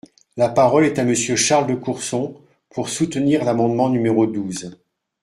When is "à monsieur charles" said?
0.97-1.67